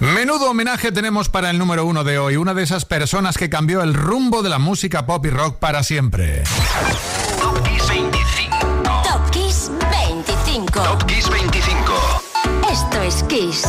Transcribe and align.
Menudo 0.00 0.50
homenaje 0.50 0.92
tenemos 0.92 1.28
para 1.28 1.50
el 1.50 1.58
número 1.58 1.84
uno 1.84 2.04
de 2.04 2.18
hoy, 2.18 2.36
una 2.36 2.54
de 2.54 2.62
esas 2.62 2.86
personas 2.86 3.36
que 3.36 3.50
cambió 3.50 3.82
el 3.82 3.92
rumbo 3.92 4.42
de 4.42 4.48
la 4.48 4.58
música 4.58 5.04
pop 5.04 5.26
y 5.26 5.30
rock 5.30 5.58
para 5.58 5.82
siempre. 5.82 6.42
Top 7.38 7.62
Kiss 7.62 7.86
25. 7.86 9.02
Top 9.02 9.30
Kiss 9.30 9.70
25. 10.26 10.82
Top 10.82 11.04
Kiss 11.04 11.28
25. 11.28 12.22
Esto 12.72 13.02
es 13.02 13.22
Kiss. 13.24 13.66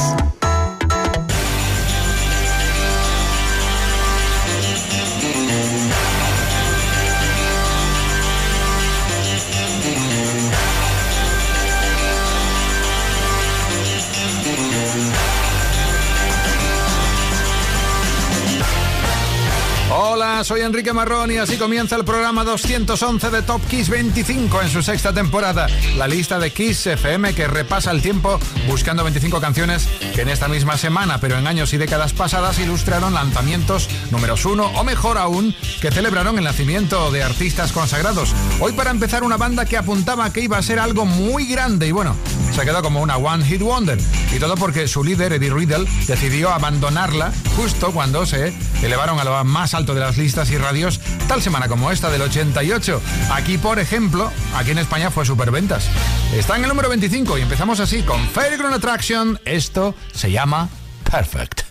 Soy 20.44 20.62
Enrique 20.62 20.91
Marrón 20.91 21.30
y 21.30 21.38
así 21.38 21.58
comienza 21.58 21.95
el 21.95 22.04
programa 22.04 22.44
211 22.44 23.30
de 23.30 23.41
Top 23.44 23.62
Kiss 23.68 23.90
25 23.90 24.62
en 24.64 24.70
su 24.70 24.81
sexta 24.81 25.14
temporada. 25.14 25.67
La 25.98 26.08
lista 26.08 26.40
de 26.40 26.52
Kiss 26.52 26.88
FM 26.88 27.36
que 27.36 27.48
repasa 27.48 27.91
el 27.91 28.02
tiempo 28.02 28.40
buscando 28.67 29.04
25 29.04 29.40
canciones 29.40 29.88
que 30.16 30.22
en 30.22 30.30
esta 30.30 30.48
misma 30.48 30.77
semana, 30.77 31.20
pero 31.20 31.38
en 31.38 31.45
años 31.45 31.73
y 31.73 31.77
décadas 31.77 32.14
pasadas, 32.14 32.58
ilustraron 32.58 33.14
lanzamientos 33.14 33.88
números 34.09 34.45
uno 34.45 34.66
o 34.76 34.84
mejor 34.84 35.20
aún, 35.20 35.54
que 35.80 35.91
celebraron 35.91 36.40
el 36.40 36.44
nacimiento 36.45 37.12
de 37.12 37.22
artistas 37.22 37.72
consagrados. 37.72 38.34
Hoy 38.59 38.73
para 38.73 38.89
empezar 38.89 39.23
una 39.23 39.38
banda 39.38 39.66
que 39.66 39.78
apuntaba 39.78 40.34
que 40.34 40.42
iba 40.42 40.58
a 40.58 40.64
ser 40.64 40.80
algo 40.80 41.05
muy 41.05 41.45
grande 41.45 41.88
y 41.88 41.92
bueno, 41.92 42.16
se 42.54 42.66
quedó 42.66 42.82
como 42.82 43.02
una 43.02 43.18
One 43.18 43.46
Hit 43.46 43.62
Wonder. 43.62 44.00
Y 44.34 44.40
todo 44.40 44.55
porque 44.55 44.88
su 44.88 45.04
líder, 45.04 45.34
Eddie 45.34 45.54
Riddle, 45.54 45.90
decidió 46.08 46.52
abandonarla 46.52 47.32
justo 47.55 47.92
cuando 47.92 48.26
se 48.26 48.54
elevaron 48.82 49.20
a 49.20 49.23
lo 49.23 49.44
más 49.44 49.73
alto 49.73 49.94
de 49.94 50.02
las 50.02 50.17
listas 50.17 50.50
y 50.52 50.58
radios, 50.58 51.00
tal 51.28 51.42
semana 51.42 51.67
como 51.67 51.92
esta 51.92 52.09
del 52.09 52.22
88. 52.22 53.02
Aquí, 53.31 53.58
por 53.58 53.80
ejemplo, 53.80 54.31
aquí 54.56 54.72
en 54.72 54.80
España 54.80 55.12
fue 55.12 55.25
superventas. 55.25 55.88
Está 56.34 56.56
en 56.58 56.64
el 56.64 56.70
número 56.70 56.90
25 56.90 57.38
y 57.38 57.42
empezamos 57.42 57.80
así 57.80 58.03
con 58.03 58.22
Fairground 58.28 58.75
Attraction. 58.75 59.40
Esto 59.45 59.95
se 60.14 60.31
llama 60.31 60.70
Perfect. 61.09 61.62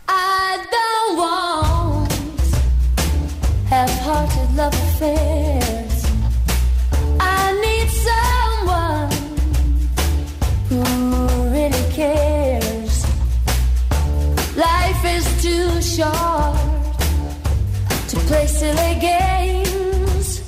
Too 15.81 15.87
short 15.87 16.57
to 18.09 18.17
play 18.29 18.47
silly 18.47 18.99
games. 19.01 20.43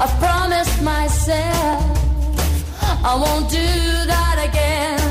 I've 0.00 0.14
promised 0.18 0.82
myself 0.82 1.98
I 3.04 3.14
won't 3.16 3.50
do 3.50 3.58
that 4.06 4.46
again. 4.48 5.01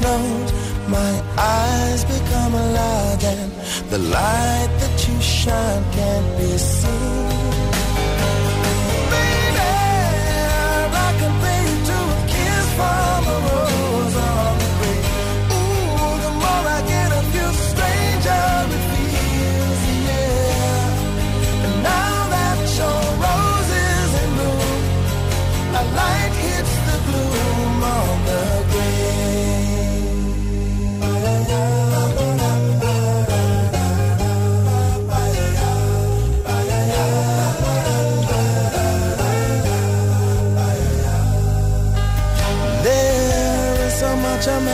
God's 0.00 0.52
my 0.88 1.22
eyes 1.38 2.04
become 2.04 2.54
alive 2.54 3.24
and 3.24 3.52
the 3.90 3.98
light 3.98 4.68
that 4.80 5.08
you 5.08 5.20
shine 5.20 5.84
can't 5.92 6.38
be 6.38 6.58
seen. 6.58 7.43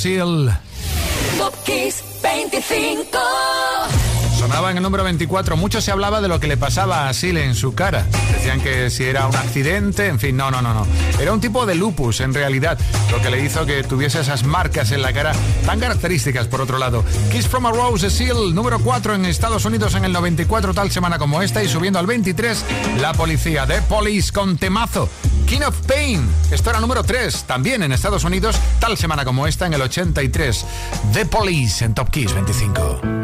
Seal. 0.00 0.58
Top 1.36 1.52
25. 2.22 3.18
Sonaba 4.38 4.70
en 4.70 4.78
el 4.78 4.82
número 4.82 5.04
24. 5.04 5.58
Mucho 5.58 5.82
se 5.82 5.90
hablaba 5.90 6.22
de 6.22 6.28
lo 6.28 6.40
que 6.40 6.46
le 6.46 6.56
pasaba 6.56 7.06
a 7.06 7.12
Seal 7.12 7.36
en 7.36 7.54
su 7.54 7.74
cara. 7.74 8.06
Decían 8.32 8.62
que 8.62 8.88
si 8.88 9.04
era 9.04 9.26
un 9.26 9.36
accidente, 9.36 10.06
en 10.06 10.18
fin, 10.18 10.38
no, 10.38 10.50
no, 10.50 10.62
no, 10.62 10.72
no. 10.72 10.86
Era 11.20 11.34
un 11.34 11.40
tipo 11.42 11.66
de 11.66 11.74
lupus, 11.74 12.20
en 12.20 12.32
realidad, 12.32 12.78
lo 13.10 13.20
que 13.20 13.28
le 13.28 13.44
hizo 13.44 13.66
que 13.66 13.82
tuviese 13.82 14.20
esas 14.20 14.42
marcas 14.42 14.90
en 14.90 15.02
la 15.02 15.12
cara 15.12 15.32
tan 15.66 15.78
características, 15.78 16.46
por 16.46 16.62
otro 16.62 16.78
lado. 16.78 17.04
Kiss 17.30 17.46
from 17.46 17.66
a 17.66 17.70
Rose 17.70 18.08
Seal, 18.08 18.54
número 18.54 18.78
4 18.78 19.16
en 19.16 19.26
Estados 19.26 19.66
Unidos 19.66 19.94
en 19.96 20.06
el 20.06 20.12
94, 20.14 20.72
tal 20.72 20.90
semana 20.90 21.18
como 21.18 21.42
esta, 21.42 21.62
y 21.62 21.68
subiendo 21.68 21.98
al 21.98 22.06
23, 22.06 22.64
la 23.02 23.12
policía 23.12 23.66
de 23.66 23.82
Police 23.82 24.32
con 24.32 24.56
temazo 24.56 25.10
King 25.50 25.62
of 25.66 25.76
Pain. 25.84 26.24
Esto 26.52 26.72
número 26.80 27.02
3, 27.02 27.42
también 27.42 27.82
en 27.82 27.90
Estados 27.90 28.22
Unidos, 28.22 28.54
tal 28.78 28.96
semana 28.96 29.24
como 29.24 29.48
esta, 29.48 29.66
en 29.66 29.74
el 29.74 29.82
83. 29.82 30.64
The 31.12 31.26
Police 31.26 31.84
en 31.84 31.92
Top 31.92 32.08
Kiss 32.08 32.32
25. 32.32 33.19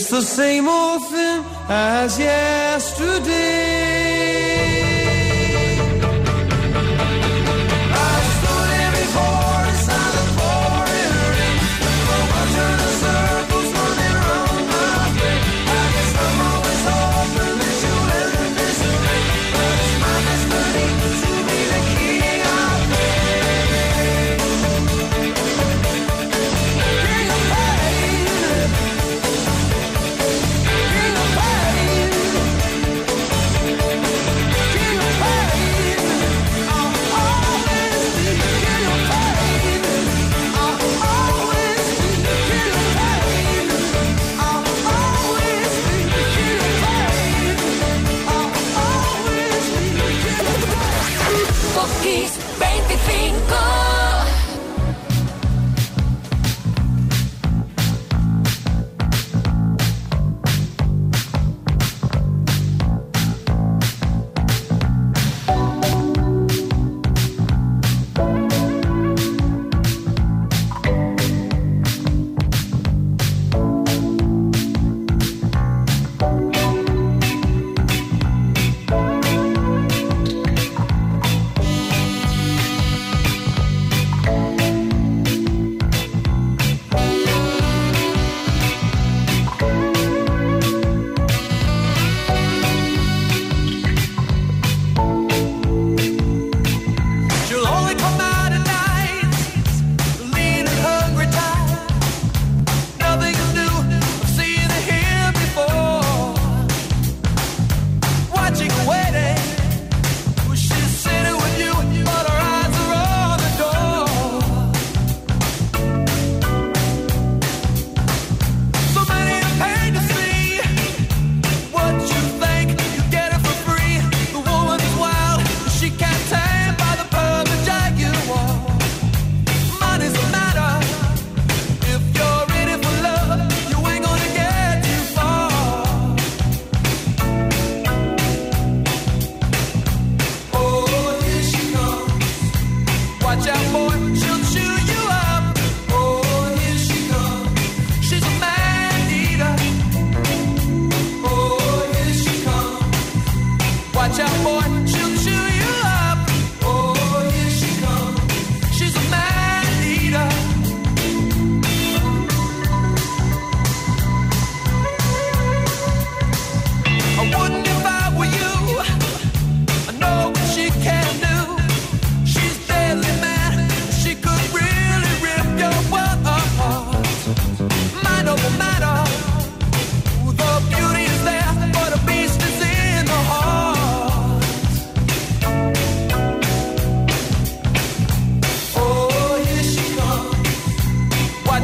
It's 0.00 0.10
the 0.10 0.22
same 0.22 0.68
old 0.68 1.02
thing 1.08 1.44
as 1.68 2.20
yesterday. 2.20 3.97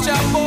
mucha. 0.04 0.43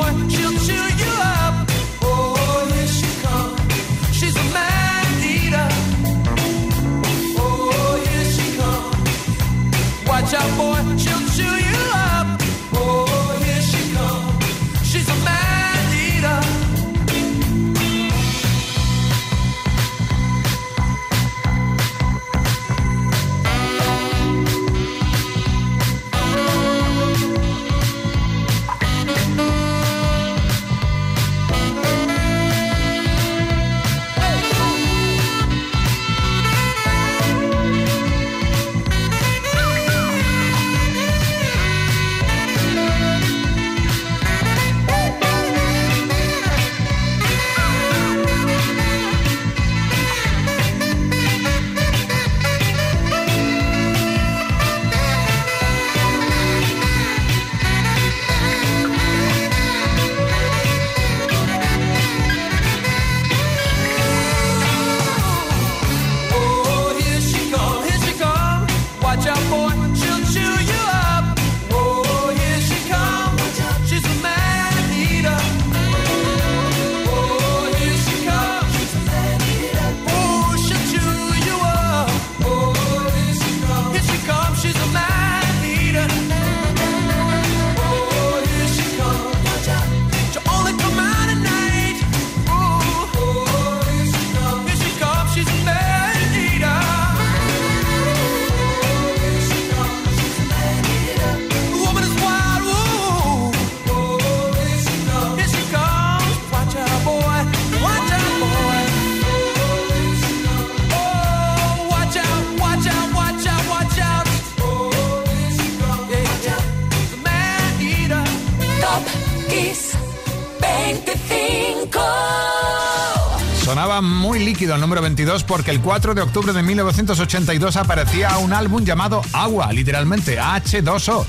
El 124.66 124.82
número 124.82 125.02
22 125.04 125.44
porque 125.44 125.70
el 125.70 125.82
4 125.82 126.16
de 126.16 126.22
octubre 126.22 126.52
de 126.52 126.64
1982 126.64 127.78
aparecía 127.78 128.38
un 128.40 128.54
álbum 128.54 128.84
llamado 128.84 129.22
Agua, 129.32 129.72
literalmente 129.72 130.40
H2O. 130.40 131.26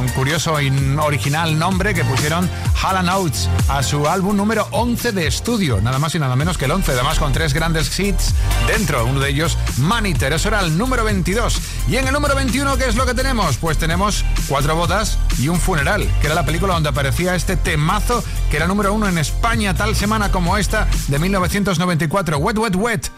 Un 0.00 0.08
curioso 0.08 0.60
y 0.60 0.70
original 0.98 1.58
nombre 1.58 1.94
que 1.94 2.04
pusieron 2.04 2.48
Hall 2.82 3.08
Oates 3.08 3.48
a 3.68 3.82
su 3.82 4.08
álbum 4.08 4.36
número 4.36 4.66
11 4.72 5.12
de 5.12 5.26
estudio, 5.28 5.80
nada 5.80 5.98
más 5.98 6.14
y 6.14 6.18
nada 6.18 6.34
menos 6.34 6.58
que 6.58 6.64
el 6.64 6.72
11, 6.72 6.92
además 6.92 7.18
con 7.18 7.32
tres 7.32 7.54
grandes 7.54 7.98
hits 7.98 8.34
dentro, 8.66 9.06
uno 9.06 9.20
de 9.20 9.30
ellos 9.30 9.56
Maniter, 9.78 10.32
eso 10.32 10.48
era 10.48 10.60
el 10.60 10.76
número 10.76 11.04
22. 11.04 11.60
Y 11.88 11.96
en 11.96 12.06
el 12.06 12.12
número 12.12 12.34
21, 12.34 12.76
¿qué 12.78 12.88
es 12.88 12.96
lo 12.96 13.06
que 13.06 13.14
tenemos? 13.14 13.58
Pues 13.58 13.78
tenemos 13.78 14.24
cuatro 14.48 14.74
bodas 14.74 15.18
y 15.38 15.48
un 15.48 15.60
funeral, 15.60 16.08
que 16.20 16.26
era 16.26 16.34
la 16.34 16.44
película 16.44 16.74
donde 16.74 16.88
aparecía 16.88 17.34
este 17.36 17.56
temazo 17.56 18.24
que 18.50 18.56
era 18.56 18.66
número 18.66 18.92
uno 18.92 19.08
en 19.08 19.18
España 19.18 19.74
tal 19.74 19.96
semana 19.96 20.30
como 20.30 20.56
esta 20.56 20.88
de 21.08 21.18
1994, 21.18 22.38
Wet, 22.38 22.58
Wet, 22.58 22.71
Wet. 22.76 23.10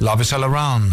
Love 0.00 0.20
is 0.20 0.32
all 0.32 0.44
around. 0.44 0.92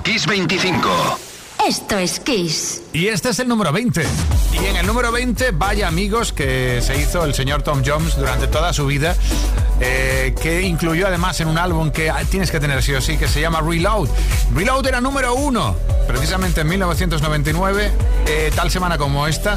Top 0.00 0.06
Kiss 0.06 0.26
25. 0.26 0.88
Esto 1.68 1.98
es 1.98 2.20
Kiss. 2.20 2.82
Y 2.92 3.08
este 3.08 3.30
es 3.30 3.38
el 3.38 3.48
número 3.48 3.70
20. 3.70 4.02
Y 4.52 4.66
en 4.66 4.76
el 4.76 4.86
número 4.86 5.12
20, 5.12 5.50
vaya 5.50 5.88
amigos 5.88 6.32
que 6.32 6.80
se 6.80 6.98
hizo 6.98 7.24
el 7.24 7.34
señor 7.34 7.62
Tom 7.62 7.82
Jones 7.84 8.16
durante 8.16 8.46
toda 8.46 8.72
su 8.72 8.86
vida, 8.86 9.14
eh, 9.80 10.34
que 10.40 10.62
incluyó 10.62 11.06
además 11.06 11.40
en 11.40 11.48
un 11.48 11.58
álbum 11.58 11.90
que 11.90 12.12
tienes 12.30 12.50
que 12.50 12.60
tener 12.60 12.82
sí 12.82 12.92
o 12.94 13.00
sí, 13.00 13.16
que 13.16 13.28
se 13.28 13.40
llama 13.40 13.60
Reload. 13.60 14.08
Reload 14.54 14.86
era 14.86 15.00
número 15.00 15.34
uno, 15.34 15.74
precisamente 16.06 16.60
en 16.60 16.68
1999, 16.68 17.90
eh, 18.26 18.52
tal 18.54 18.70
semana 18.70 18.98
como 18.98 19.26
esta, 19.26 19.56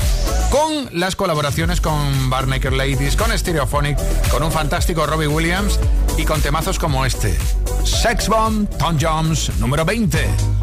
con 0.50 0.90
las 0.92 1.16
colaboraciones 1.16 1.82
con 1.82 2.30
Barnaker 2.30 2.74
Ladies, 2.74 3.16
con 3.16 3.38
Stereophonic, 3.38 3.98
con 4.30 4.44
un 4.44 4.52
fantástico 4.52 5.06
Robbie 5.06 5.28
Williams 5.28 5.80
y 6.18 6.24
con 6.24 6.42
temazos 6.42 6.80
como 6.80 7.06
este. 7.06 7.38
Sex 7.84 8.30
Bomb, 8.30 8.70
Tom 8.78 8.98
Jones, 9.00 9.52
número 9.60 9.84
20. 9.84 10.63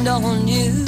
depend 0.00 0.24
on 0.24 0.48
you. 0.48 0.84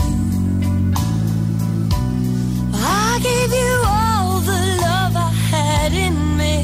I 2.74 3.18
gave 3.22 3.52
you 3.52 3.82
all 3.86 4.40
the 4.40 4.60
love 4.86 5.14
I 5.16 5.30
had 5.50 5.92
in 5.92 6.36
me. 6.36 6.54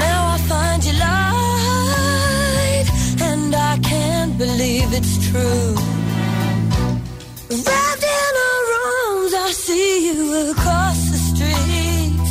Now 0.00 0.34
I 0.34 0.38
find 0.48 0.84
you 0.84 0.94
lied, 1.06 2.88
and 3.20 3.54
I 3.54 3.78
can't 3.82 4.38
believe 4.38 4.92
it's 4.92 5.30
true. 5.30 5.74
Wrapped 7.50 8.04
in 8.18 8.32
our 8.48 8.66
arms, 8.86 9.32
I 9.34 9.50
see 9.52 10.06
you 10.08 10.50
across 10.50 10.98
the 11.12 11.18
street. 11.30 12.28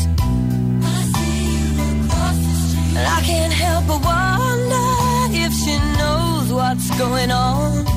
I 0.83 1.01
see 1.13 1.37
you 1.57 2.05
across 2.05 2.37
the 2.47 2.55
street. 2.67 2.97
and 2.97 3.07
I 3.07 3.21
can't 3.21 3.53
help 3.53 3.87
but 3.87 4.05
watch 4.05 4.34
going 6.97 7.29
on? 7.31 7.94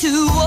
To 0.00 0.37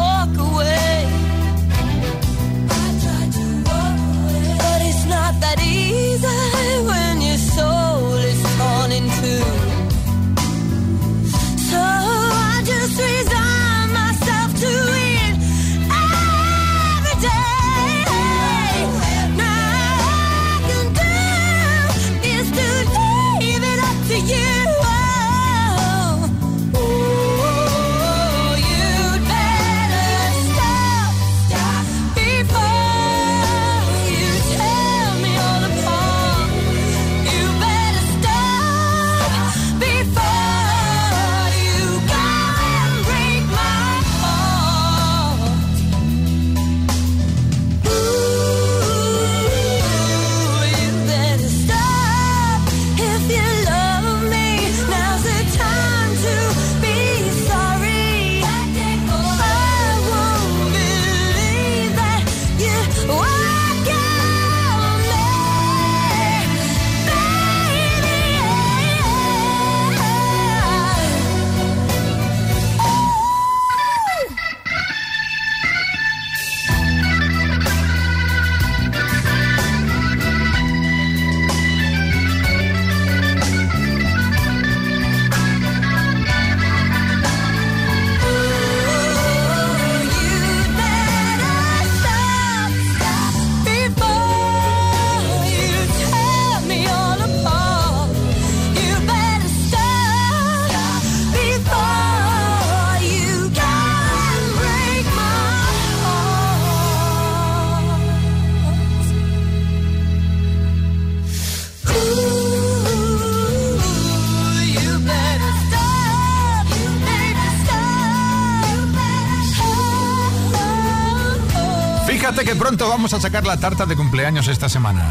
vamos 123.01 123.13
a 123.15 123.19
sacar 123.19 123.47
la 123.47 123.57
tarta 123.57 123.87
de 123.87 123.95
cumpleaños 123.95 124.47
esta 124.47 124.69
semana. 124.69 125.09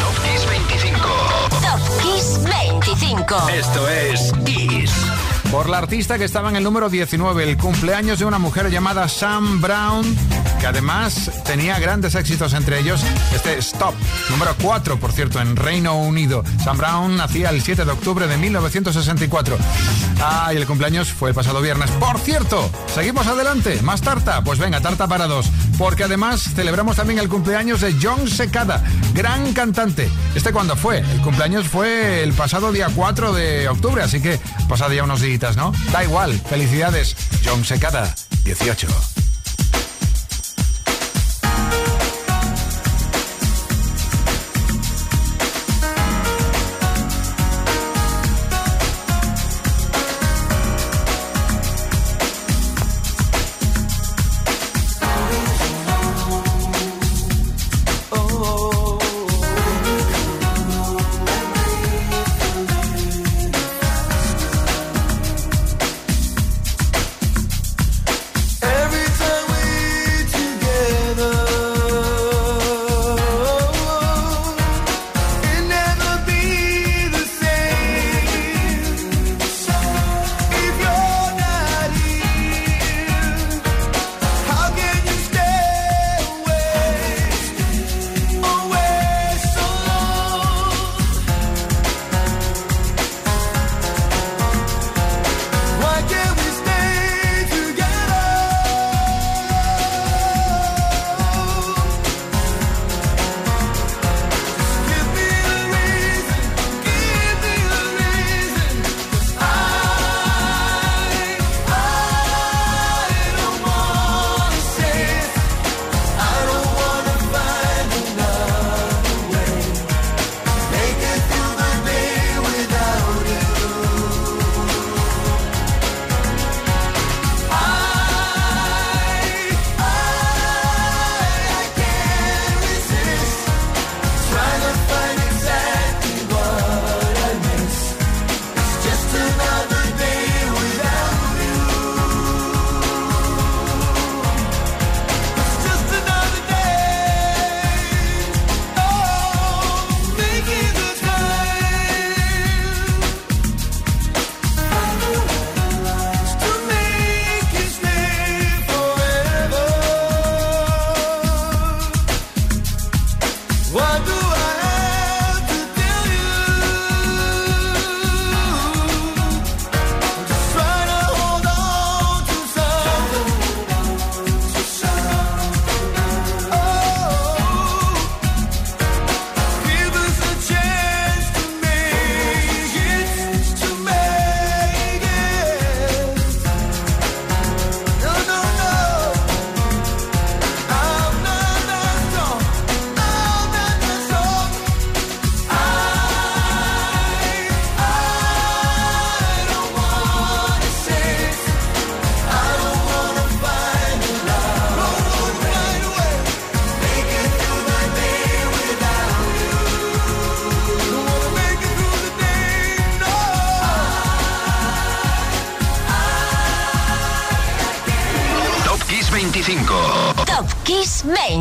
Top 0.00 0.24
Kiss 0.24 0.44
25. 0.50 1.08
Top 1.48 2.02
Kiss 2.02 2.40
25. 2.42 3.48
Esto 3.50 3.88
es 3.88 4.32
Kiss. 4.44 4.90
Por 5.52 5.68
la 5.68 5.78
artista 5.78 6.18
que 6.18 6.24
estaba 6.24 6.48
en 6.48 6.56
el 6.56 6.64
número 6.64 6.90
19, 6.90 7.44
el 7.44 7.56
cumpleaños 7.56 8.18
de 8.18 8.24
una 8.24 8.40
mujer 8.40 8.70
llamada 8.70 9.08
Sam 9.08 9.60
Brown, 9.60 10.04
que 10.60 10.66
además 10.66 11.30
tenía 11.44 11.78
grandes 11.78 12.14
éxitos, 12.14 12.52
entre 12.52 12.78
ellos 12.78 13.02
este 13.34 13.58
Stop, 13.58 13.94
número 14.28 14.54
4, 14.60 15.00
por 15.00 15.12
cierto, 15.12 15.40
en 15.40 15.56
Reino 15.56 15.96
Unido. 15.96 16.44
Sam 16.62 16.76
Brown 16.76 17.16
nacía 17.16 17.48
el 17.48 17.62
7 17.62 17.84
de 17.84 17.90
octubre 17.90 18.26
de 18.26 18.36
1964. 18.36 19.56
Ah, 20.20 20.50
y 20.52 20.56
el 20.56 20.66
cumpleaños 20.66 21.12
fue 21.12 21.30
el 21.30 21.34
pasado 21.34 21.62
viernes. 21.62 21.90
Por 21.92 22.18
cierto, 22.18 22.70
seguimos 22.94 23.26
adelante. 23.26 23.80
¿Más 23.82 24.02
tarta? 24.02 24.44
Pues 24.44 24.58
venga, 24.58 24.80
tarta 24.80 25.08
para 25.08 25.26
dos. 25.26 25.46
Porque 25.78 26.04
además 26.04 26.42
celebramos 26.54 26.96
también 26.96 27.18
el 27.18 27.28
cumpleaños 27.28 27.80
de 27.80 27.96
John 28.00 28.28
Secada, 28.28 28.84
gran 29.14 29.54
cantante. 29.54 30.10
¿Este 30.34 30.52
cuándo 30.52 30.76
fue? 30.76 30.98
El 30.98 31.22
cumpleaños 31.22 31.68
fue 31.68 32.22
el 32.22 32.34
pasado 32.34 32.70
día 32.70 32.88
4 32.94 33.32
de 33.32 33.68
octubre, 33.68 34.02
así 34.02 34.20
que 34.20 34.38
pasado 34.68 34.92
ya 34.92 35.04
unos 35.04 35.22
días, 35.22 35.56
¿no? 35.56 35.72
Da 35.90 36.04
igual. 36.04 36.38
Felicidades, 36.48 37.16
John 37.44 37.64
Secada, 37.64 38.14
18. 38.44 38.88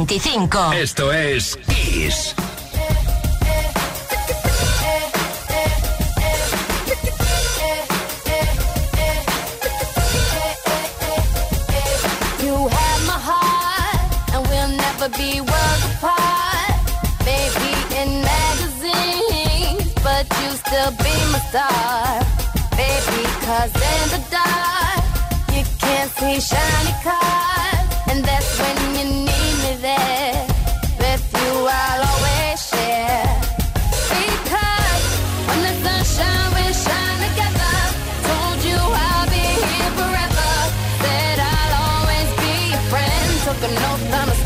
25. 0.10 0.74
Esto 0.74 1.12
es 1.12 1.56
Kiss. 1.68 2.34
be 15.18 15.42
worlds 15.42 15.86
apart. 15.96 16.76
Maybe 17.26 17.72
in 18.02 18.22
magazines, 18.22 19.94
but 20.04 20.26
you 20.42 20.50
still 20.58 20.92
be 21.06 21.14
my 21.34 21.40
star. 21.50 22.20
Baby, 22.76 23.24
cause 23.46 23.74
in 23.74 24.04
the 24.14 24.22
dark, 24.30 25.04
you 25.56 25.64
can't 25.80 26.12
see 26.18 26.40
shiny 26.42 26.96
cars, 27.04 27.88
and 28.10 28.24
that's 28.24 28.60
when 28.60 28.78
you 28.96 29.29
up 43.60 43.70
and 43.70 43.76
no 43.76 44.12
time 44.12 44.39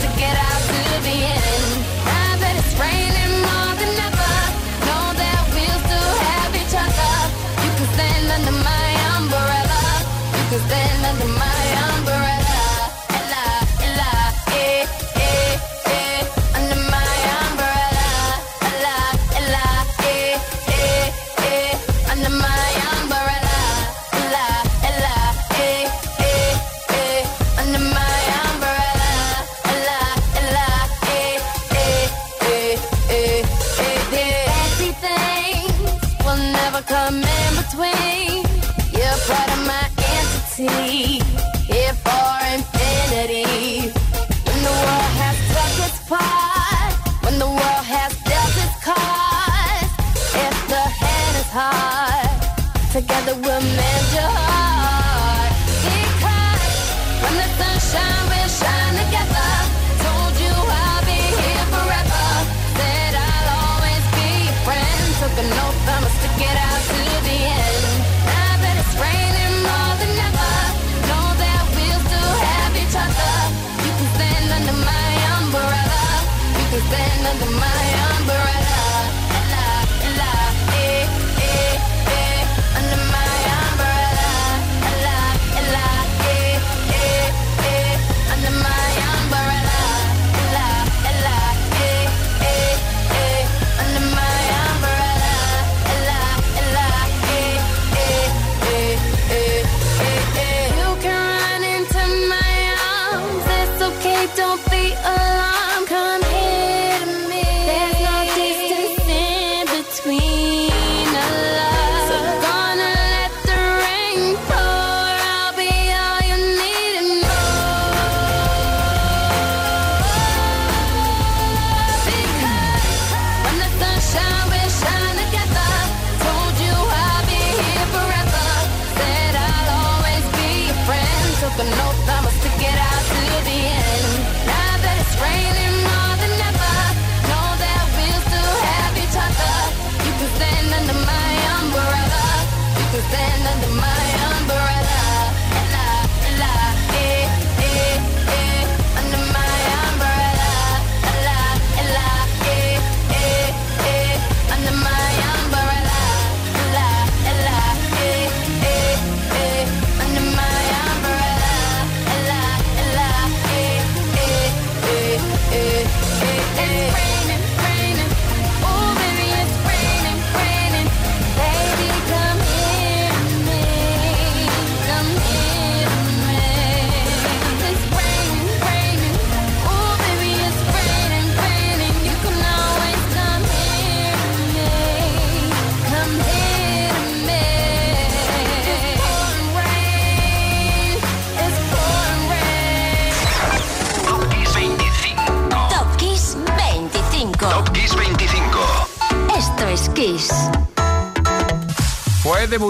been 76.93 77.25
under 77.25 77.49
my 77.59 77.82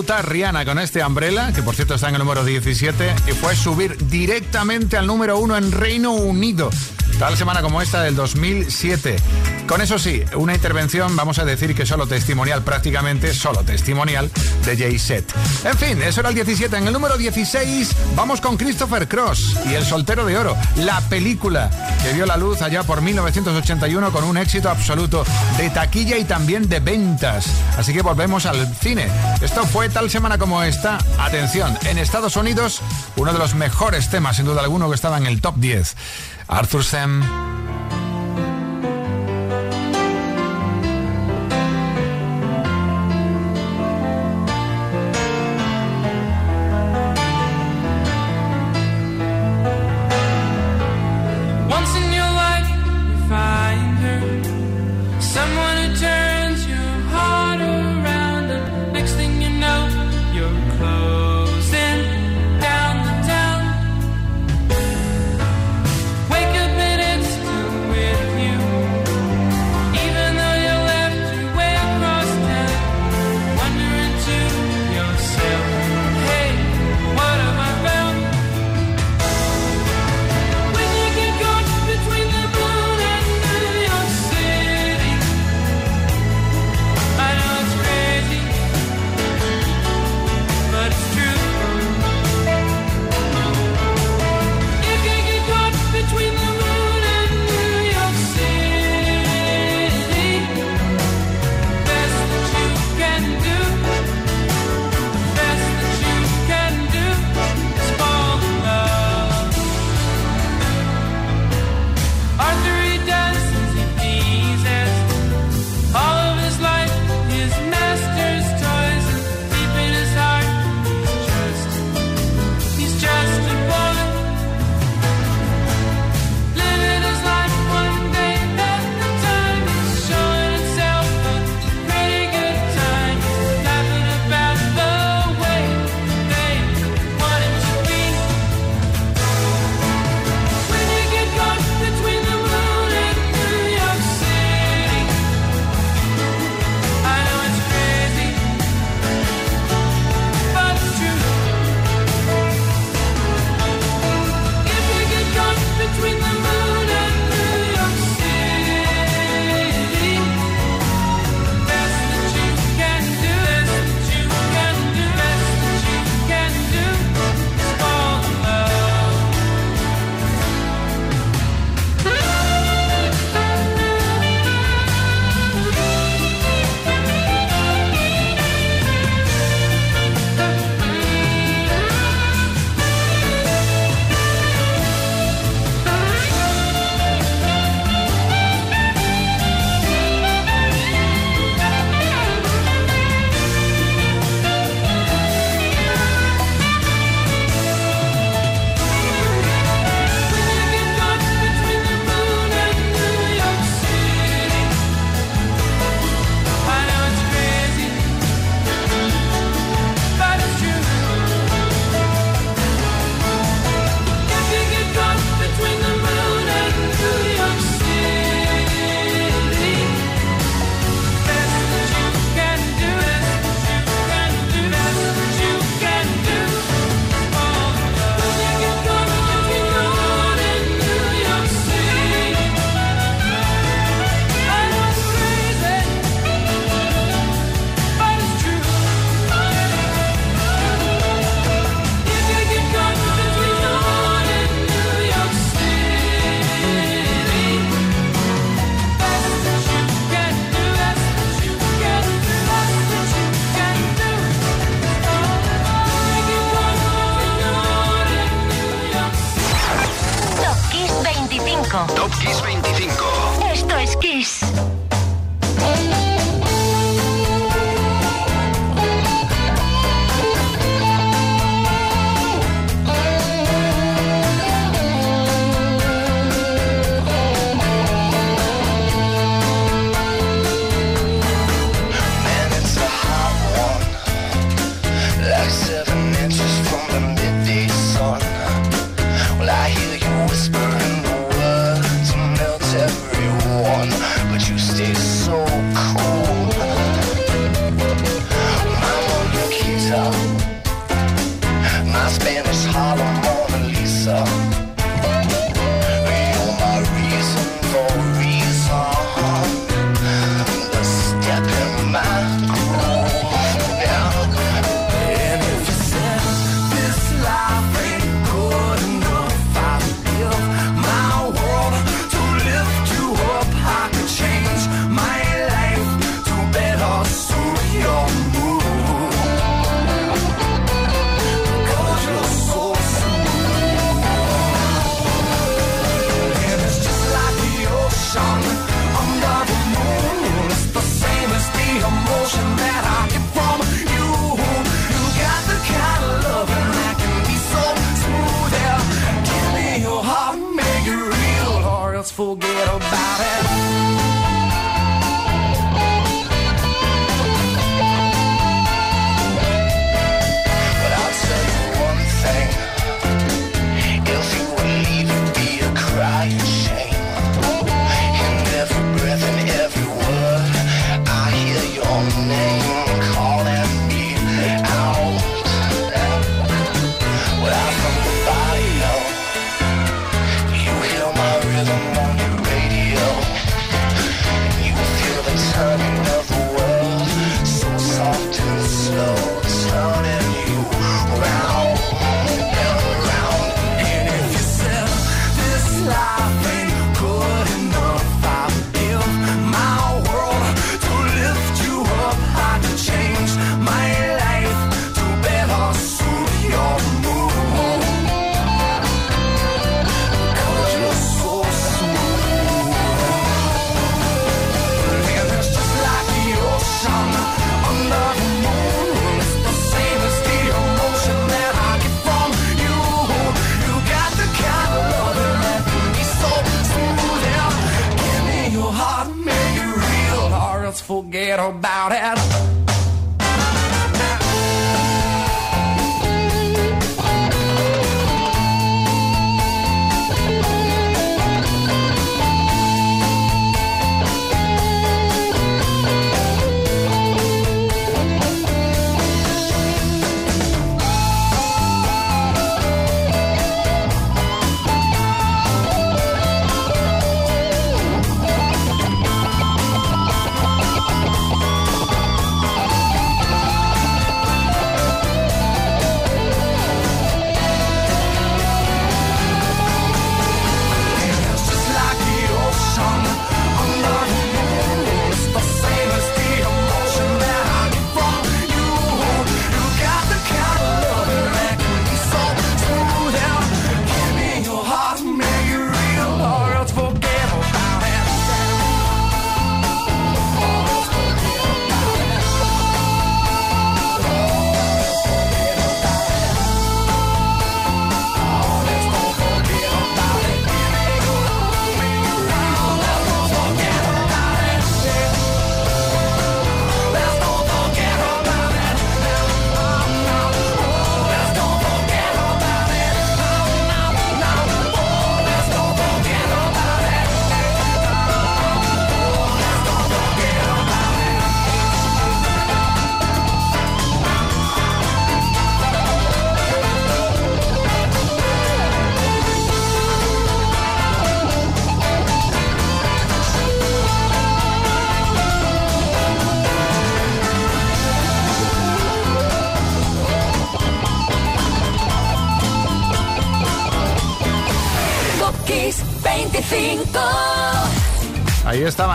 Rihanna 0.03 0.65
con 0.65 0.79
este 0.79 1.03
Umbrella, 1.03 1.53
que 1.53 1.63
por 1.63 1.75
cierto 1.75 1.95
está 1.95 2.09
en 2.09 2.15
el 2.15 2.19
número 2.19 2.43
17, 2.43 3.15
y 3.27 3.31
fue 3.31 3.55
subir 3.55 3.97
directamente 4.07 4.97
al 4.97 5.07
número 5.07 5.39
1 5.39 5.57
en 5.57 5.71
Reino 5.71 6.11
Unido. 6.11 6.69
Tal 7.23 7.37
semana 7.37 7.61
como 7.61 7.81
esta 7.81 8.03
del 8.03 8.17
2007. 8.17 9.15
Con 9.65 9.79
eso 9.79 9.97
sí, 9.97 10.21
una 10.35 10.55
intervención, 10.55 11.15
vamos 11.15 11.39
a 11.39 11.45
decir 11.45 11.73
que 11.73 11.85
solo 11.85 12.05
testimonial, 12.05 12.63
prácticamente 12.63 13.33
solo 13.33 13.63
testimonial, 13.63 14.29
de 14.65 14.77
Jay 14.77 14.99
Set. 14.99 15.33
En 15.63 15.77
fin, 15.77 16.01
eso 16.01 16.19
era 16.19 16.27
el 16.27 16.35
17. 16.35 16.75
En 16.75 16.85
el 16.85 16.91
número 16.91 17.15
16 17.15 17.95
vamos 18.17 18.41
con 18.41 18.57
Christopher 18.57 19.07
Cross 19.07 19.57
y 19.65 19.73
El 19.73 19.85
Soltero 19.85 20.25
de 20.25 20.37
Oro, 20.37 20.57
la 20.75 20.99
película 21.07 21.69
que 22.03 22.11
vio 22.11 22.25
la 22.25 22.35
luz 22.35 22.61
allá 22.61 22.83
por 22.83 23.01
1981 23.01 24.11
con 24.11 24.25
un 24.25 24.35
éxito 24.35 24.69
absoluto 24.69 25.23
de 25.57 25.69
taquilla 25.69 26.17
y 26.17 26.25
también 26.25 26.67
de 26.67 26.81
ventas. 26.81 27.45
Así 27.77 27.93
que 27.93 28.01
volvemos 28.01 28.45
al 28.45 28.75
cine. 28.75 29.07
Esto 29.41 29.63
fue 29.65 29.87
tal 29.87 30.09
semana 30.09 30.37
como 30.37 30.61
esta. 30.61 30.97
Atención, 31.17 31.77
en 31.85 31.99
Estados 31.99 32.35
Unidos, 32.35 32.81
uno 33.15 33.31
de 33.31 33.39
los 33.39 33.55
mejores 33.55 34.09
temas, 34.09 34.35
sin 34.35 34.45
duda 34.45 34.59
alguno, 34.59 34.89
que 34.89 34.95
estaba 34.95 35.17
en 35.17 35.25
el 35.25 35.39
top 35.39 35.55
10. 35.55 35.95
Arthur 36.47 36.83
Sam. 36.83 37.23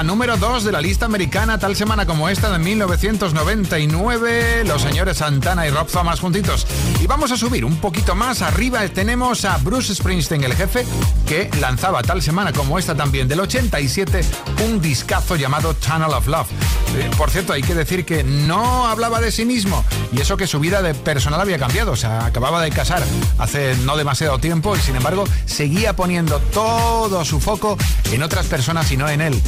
número 0.08 0.38
2 0.38 0.64
de 0.64 0.72
la 0.72 0.80
lista 0.80 1.04
americana 1.04 1.58
tal 1.58 1.76
semana 1.76 2.06
como 2.06 2.30
esta 2.30 2.50
de 2.50 2.58
1999, 2.58 4.64
los 4.64 4.80
señores 4.80 5.18
Santana 5.18 5.66
y 5.66 5.70
Rob 5.70 5.86
Thomas 5.86 6.18
juntitos. 6.18 6.66
Y 7.02 7.06
vamos 7.06 7.30
a 7.30 7.36
subir 7.36 7.62
un 7.62 7.76
poquito 7.76 8.14
más 8.14 8.40
arriba, 8.40 8.88
tenemos 8.88 9.44
a 9.44 9.58
Bruce 9.58 9.94
Springsteen, 9.94 10.44
el 10.44 10.54
jefe, 10.54 10.86
que 11.26 11.50
lanzaba 11.60 12.02
tal 12.02 12.22
semana 12.22 12.54
como 12.54 12.78
esta 12.78 12.94
también 12.94 13.28
del 13.28 13.40
87 13.40 14.22
un 14.64 14.80
discazo 14.80 15.36
llamado 15.36 15.74
Tunnel 15.74 16.14
of 16.14 16.26
Love. 16.26 16.48
Eh, 16.96 17.10
por 17.16 17.30
cierto, 17.30 17.52
hay 17.52 17.62
que 17.62 17.74
decir 17.74 18.04
que 18.04 18.24
no 18.24 18.86
hablaba 18.86 19.20
de 19.20 19.30
sí 19.30 19.44
mismo 19.44 19.84
y 20.12 20.20
eso 20.20 20.36
que 20.36 20.46
su 20.46 20.58
vida 20.60 20.82
de 20.82 20.94
personal 20.94 21.40
había 21.40 21.58
cambiado. 21.58 21.92
O 21.92 21.96
sea, 21.96 22.26
acababa 22.26 22.62
de 22.62 22.70
casar 22.70 23.02
hace 23.38 23.76
no 23.84 23.96
demasiado 23.96 24.38
tiempo 24.38 24.76
y 24.76 24.80
sin 24.80 24.96
embargo 24.96 25.24
seguía 25.46 25.94
poniendo 25.94 26.38
todo 26.40 27.24
su 27.24 27.40
foco 27.40 27.76
en 28.12 28.22
otras 28.22 28.46
personas 28.46 28.90
y 28.90 28.96
no 28.96 29.08
en 29.08 29.20
él. 29.20 29.42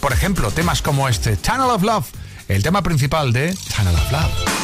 Por 0.00 0.12
ejemplo, 0.12 0.50
temas 0.50 0.82
como 0.82 1.08
este, 1.08 1.40
Channel 1.40 1.70
of 1.70 1.82
Love, 1.82 2.06
el 2.48 2.62
tema 2.62 2.82
principal 2.82 3.32
de 3.32 3.54
Channel 3.54 3.94
of 3.94 4.12
Love. 4.12 4.63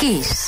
Kiss. 0.00 0.39